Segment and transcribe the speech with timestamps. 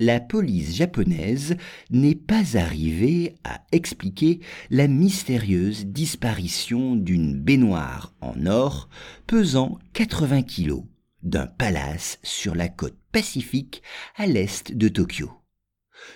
[0.00, 1.56] la police japonaise
[1.90, 8.88] n'est pas arrivée à expliquer la mystérieuse disparition d'une baignoire en or
[9.26, 10.84] pesant 80 kilos
[11.22, 13.82] d'un palace sur la côte pacifique
[14.16, 15.30] à l'est de Tokyo.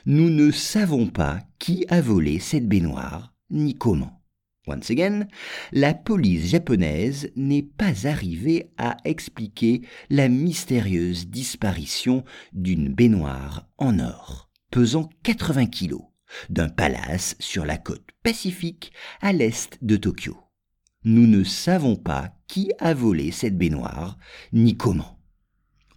[0.07, 4.24] Nous ne savons pas qui a volé cette baignoire ni comment.
[4.67, 5.27] Once again,
[5.73, 14.49] la police japonaise n'est pas arrivée à expliquer la mystérieuse disparition d'une baignoire en or,
[14.71, 16.05] pesant 80 kilos,
[16.49, 20.39] d'un palace sur la côte pacifique à l'est de Tokyo.
[21.05, 24.17] Nous ne savons pas qui a volé cette baignoire,
[24.55, 25.19] ni comment.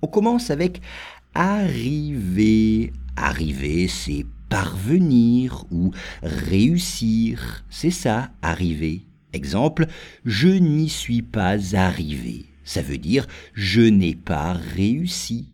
[0.02, 0.81] On commence avec
[1.34, 2.92] arriver.
[3.16, 5.92] Arriver, c'est parvenir ou
[6.23, 9.06] réussir, c'est ça, arriver.
[9.34, 9.88] Exemple,
[10.26, 12.45] je n'y suis pas arrivé.
[12.64, 15.53] Ça veut dire je n'ai pas réussi.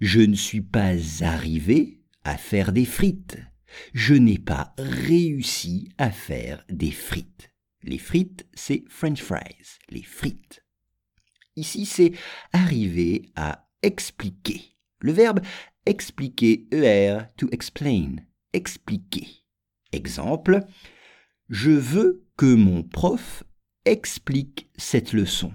[0.00, 3.38] Je ne suis pas arrivé à faire des frites.
[3.94, 7.52] Je n'ai pas réussi à faire des frites.
[7.82, 10.64] Les frites, c'est French fries, les frites.
[11.56, 12.12] Ici, c'est
[12.52, 14.76] arriver à expliquer.
[15.00, 15.40] Le verbe
[15.86, 18.16] expliquer, ER, to explain,
[18.52, 19.44] expliquer.
[19.92, 20.60] Exemple,
[21.48, 23.44] je veux que mon prof
[23.84, 25.52] explique cette leçon.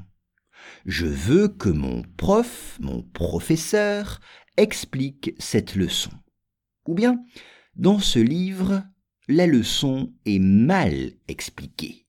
[0.86, 4.20] Je veux que mon prof, mon professeur,
[4.58, 6.12] explique cette leçon.
[6.88, 7.24] Ou bien,
[7.76, 8.84] dans ce livre,
[9.28, 12.08] la leçon est mal expliquée.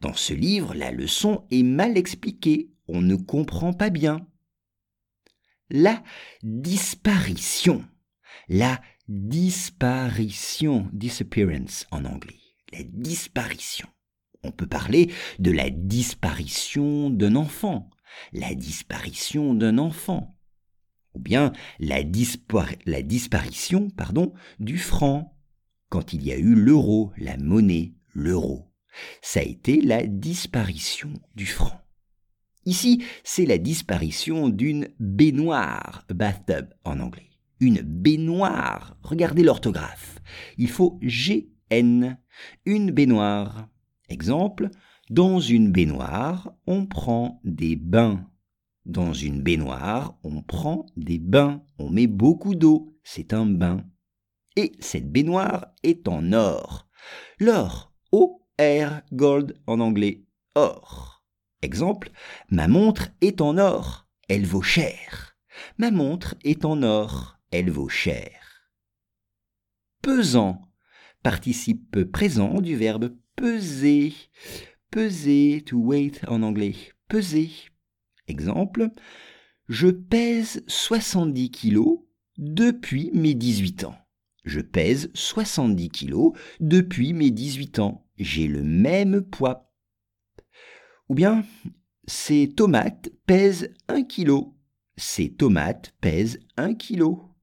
[0.00, 4.26] Dans ce livre, la leçon est mal expliquée, on ne comprend pas bien
[5.70, 6.02] la
[6.42, 7.84] disparition.
[8.48, 12.40] La disparition, disappearance en anglais.
[12.72, 13.88] La disparition.
[14.42, 17.90] On peut parler de la disparition d'un enfant,
[18.32, 20.38] la disparition d'un enfant,
[21.14, 25.36] ou bien la, disparition pardon, du franc,
[25.88, 28.70] quand il y a eu l'euro, la monnaie, l'euro.
[29.22, 31.80] Ça a été la disparition du franc.
[32.68, 37.30] Ici, c'est la disparition d'une baignoire, bathtub en anglais.
[37.60, 38.98] Une baignoire.
[39.02, 40.18] Regardez l'orthographe.
[40.58, 42.18] Il faut GN.
[42.66, 43.70] Une baignoire.
[44.10, 44.68] Exemple,
[45.08, 48.28] dans une baignoire, on prend des bains.
[48.84, 51.62] Dans une baignoire, on prend des bains.
[51.78, 52.94] On met beaucoup d'eau.
[53.02, 53.82] C'est un bain.
[54.56, 56.86] Et cette baignoire est en or.
[57.40, 57.94] L'or.
[58.12, 60.26] O-R, gold en anglais.
[60.54, 61.17] Or.
[61.62, 62.10] Exemple,
[62.50, 65.36] ma montre est en or, elle vaut cher.
[65.76, 68.70] Ma montre est en or, elle vaut cher.
[70.02, 70.62] Pesant,
[71.22, 74.14] participe présent du verbe peser.
[74.90, 76.76] Peser, to weight en anglais.
[77.08, 77.50] Peser.
[78.28, 78.90] Exemple,
[79.68, 82.00] je pèse 70 kilos
[82.38, 83.96] depuis mes 18 ans.
[84.44, 88.06] Je pèse 70 kilos depuis mes 18 ans.
[88.16, 89.67] J'ai le même poids
[91.08, 91.44] ou bien,
[92.06, 94.54] ces tomates pèsent un kilo.
[94.96, 97.34] Ces tomates pèsent un kilo.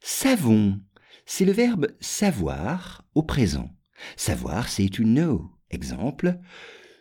[0.00, 0.80] Savons,
[1.26, 3.70] c'est le verbe savoir au présent.
[4.16, 5.50] Savoir, c'est to know.
[5.70, 6.38] Exemple,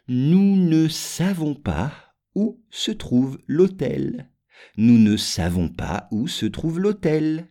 [0.08, 1.94] nous ne savons pas
[2.36, 4.30] où se trouve l'hôtel.
[4.78, 7.48] Nous ne savons pas où se trouve l'hôtel.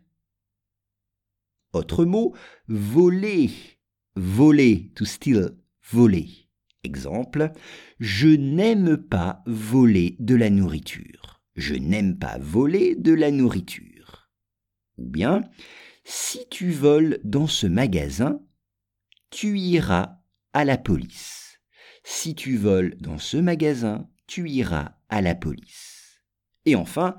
[1.72, 2.34] Autre mot,
[2.68, 3.50] voler.
[4.14, 5.56] Voler, to steal,
[5.90, 6.45] voler.
[6.86, 7.50] Exemple,
[7.98, 11.42] je n'aime pas voler de la nourriture.
[11.56, 14.30] Je n'aime pas voler de la nourriture.
[14.96, 15.42] Ou bien,
[16.04, 18.40] si tu voles dans ce magasin,
[19.30, 20.20] tu iras
[20.52, 21.58] à la police.
[22.04, 26.22] Si tu voles dans ce magasin, tu iras à la police.
[26.66, 27.16] Et enfin,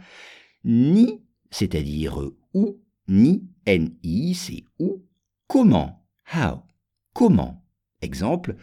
[0.63, 2.17] ni, c'est-à-dire
[2.53, 5.05] où, ni, ni, c'est où,
[5.47, 6.63] comment, how,
[7.11, 7.67] comment.
[8.01, 8.55] Exemple,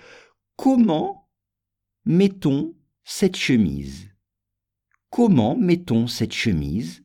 [0.56, 1.28] Comment
[2.04, 4.08] mettons cette chemise?
[5.10, 7.02] Comment mettons cette chemise?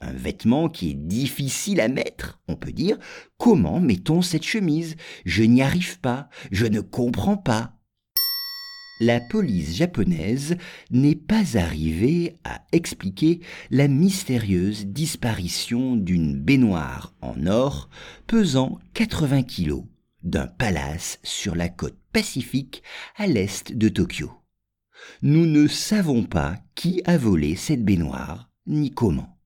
[0.00, 2.96] Un vêtement qui est difficile à mettre, on peut dire.
[3.36, 4.94] Comment mettons cette chemise?
[5.24, 7.74] Je n'y arrive pas, je ne comprends pas.
[9.00, 10.56] la police japonaise
[10.90, 13.40] n'est pas arrivée à expliquer
[13.70, 17.88] la mystérieuse disparition d'une baignoire en or
[18.26, 19.84] pesant 80 kilos
[20.22, 22.82] d'un palace sur la côte pacifique
[23.16, 24.30] à l'est de Tokyo.
[25.22, 29.37] Nous ne savons pas qui a volé cette baignoire ni comment.